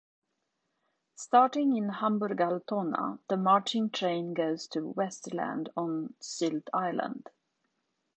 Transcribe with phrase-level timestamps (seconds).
[1.13, 7.29] Starting in Hamburg-Altona, the marching train goes to Westerland on Sylt Island.